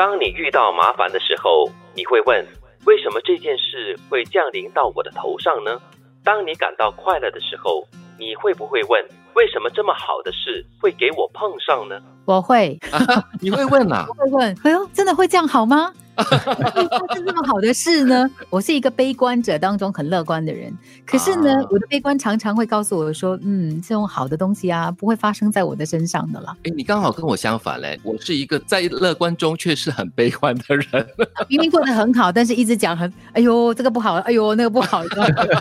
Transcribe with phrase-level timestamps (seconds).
[0.00, 2.42] 当你遇到麻烦的时候，你会问：
[2.86, 5.78] 为什么这件事会降临到我的头上呢？
[6.24, 7.86] 当你感到快乐的时候，
[8.18, 9.04] 你会不会问：
[9.34, 12.00] 为什么这么好的事会给我碰上呢？
[12.24, 12.78] 我会，
[13.42, 15.92] 你会问呐、我会问，哎呦，真的会这样好吗？
[16.22, 18.30] 会发生这么好的事呢？
[18.50, 20.72] 我是一个悲观者当中很乐观的人，
[21.06, 26.56] 可是呢，啊我的悲观常常会告诉我说，嗯，这种好的东西啊，不会发生在我的身上的啦。
[26.64, 31.06] 哎，你刚好跟我相反嘞，我是一个在乐观中却是很悲观的人。
[31.48, 35.02] 明明过得很好，但是一直讲很，哎呦，这个不好，哎呦，那个不好。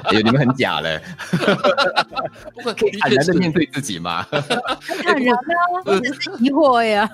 [0.06, 1.00] 哎呦，你们很假嘞，
[2.56, 4.26] 不过可以坦然的面对自己吗？
[5.04, 5.40] 看人啊，
[5.86, 7.10] 我只是疑惑呀。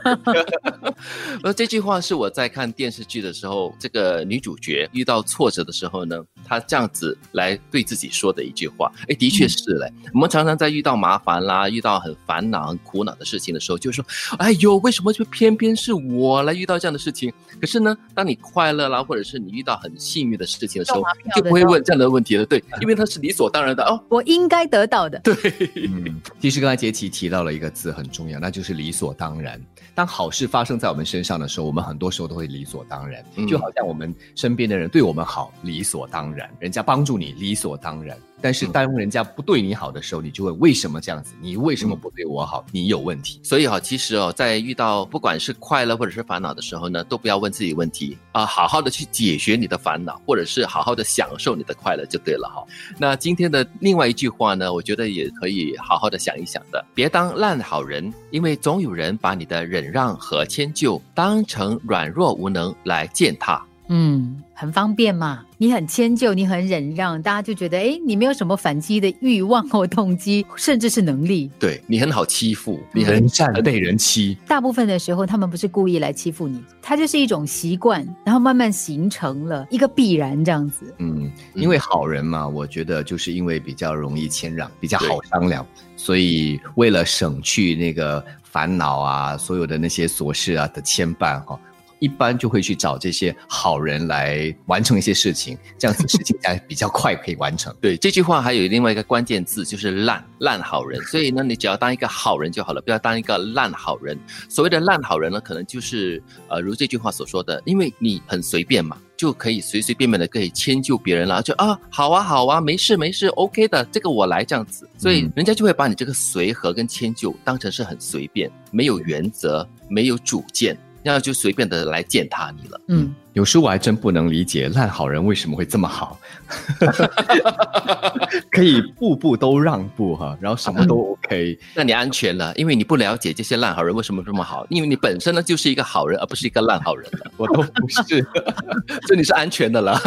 [1.44, 8.92] 而，这句话是我在看电视剧的时候，这个女主角遇到挫折的时候呢，她这样子来对自己说的一句话。
[9.08, 9.92] 哎，的确是嘞。
[10.14, 14.04] 我们常常在遇到麻烦啦、遇到很烦恼、很苦恼的事情的时候，就说
[14.40, 21.04] ：“哎呦，为什么就偏偏是我来遇到这样的事情？”可是呢，当你快乐啦，或者是你遇到很幸运的事情的时候
[21.36, 22.46] 就不会问这样的问题了。
[22.46, 24.02] 对，因为它是理所当然的哦。
[24.10, 25.22] 我应该得到的。
[25.76, 29.62] 嗯，其实刚才杰奇提到了一个字很重要，那就是理所当然。
[29.94, 38.18] 当好事发生在我们身上的时候，我们很多时候都会理所当然，嗯就好像我们身边的人对我们好，理所当然；人家帮助你，理所当然。
[38.46, 41.34] 但是当人家不对你好的时候，你就会为什么这样子？
[41.42, 42.64] 你为什么不对我好？
[42.72, 43.40] 你有问题。
[43.42, 52.64] 所以哈、其实哦，在遇到不管是快乐或者是烦恼的时候呢，都不要问自己问题啊，好好的去解决你的烦恼，或者是好好的享受你的快乐就对了哈。
[53.00, 63.66] 那今天的另外一句话呢，我觉得也可以好好的想一想的，别当烂好人，因为总有人把你的忍让和迁就当成软弱无能来践踏。
[63.88, 65.44] 嗯，很方便嘛。
[65.58, 71.50] 你很迁就，你很忍让，大家就觉得，哎，你没有什么反击的欲望或动机，甚至是能力。
[71.58, 80.94] 对你很好欺负，你很人善被人欺，大部分的时候，他们不是故意来欺负你，他就是一种习惯，然后慢慢形成了一个必然这样子。
[80.98, 85.66] 嗯，因为好人嘛，我觉得就是因为比较容易谦让，比较好商量，
[85.96, 91.58] 所以为了省去那个烦恼啊，所有的那些琐事啊的牵绊哈、
[92.06, 97.76] 一般就会去找这些好人来完成一些事情，这样子事情才比较快可以完成。
[97.82, 101.02] 对这句话还有另外一个关键字，就是烂烂好人。
[101.10, 104.16] 所以呢，你只要当一个好人就好了，不要当一个烂好人。
[104.48, 114.88] 所谓的烂好人呢，可能就是呃，如这句话所说的，因为你很随便嘛，就可以随随便便的可以迁就别人了，就啊好啊好啊，没事没事，OK 的，这个我来这样子。
[114.96, 122.82] 所以嗯人家就会把你这个随和跟迁就当成是很随便，没有原则，没有主见，那样就随便的来践踏你了。
[122.88, 126.18] 嗯，有时我还真不能理解烂好人为什么会这么好，
[128.50, 131.60] 可以步步都让步哈，然后什么都 OK。
[131.76, 138.26] 那你安全了，因为你不了解这些烂好人为什么这么好，因为你本身呢就是一个好人，而不是一个烂好人了，我都不是，
[139.06, 140.00] 所以你是安全的了。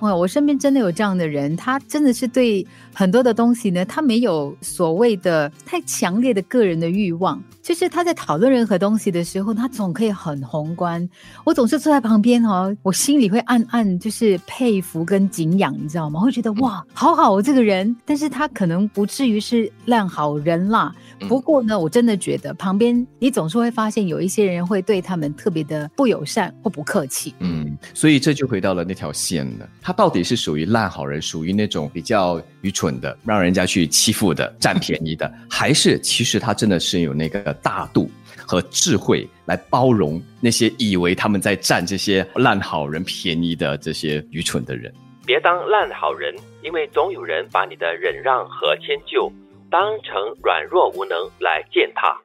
[0.00, 11.08] 哇，我身边真的有这样的人，他真的是对很多的东西呢，他没有所谓的太强烈的个人的欲望，就是他在讨论任何东西的时候，他总可以很宏观。
[11.42, 16.20] 我总是坐在旁边哦，我心里会暗暗就是佩服跟敬仰，你知道吗？
[16.20, 20.94] 会觉得哇，好好哦这个人，但是他可能不至于是烂好人啦。
[21.20, 27.34] 嗯不过呢，我真的觉得旁边你总是会发现有一些人会对他们特别的不友善或不客气。
[27.40, 29.68] 嗯，所以这就回到了那条线了。
[29.82, 38.08] 他到底是属于烂好人，属于那种比较愚蠢的，让人家去欺负的、占便宜的，还是其实他真的是有那个大度
[38.46, 44.92] 和智慧来包容那些以为他们在占这些烂好人便宜的这些愚蠢的人？
[45.26, 49.30] 别当烂好人，因为总有人把你的忍让和迁就
[49.70, 52.18] 当成软弱无能来践踏。